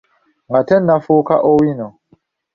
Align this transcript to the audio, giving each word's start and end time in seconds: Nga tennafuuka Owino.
Nga 0.49 0.61
tennafuuka 0.67 1.35
Owino. 1.51 1.87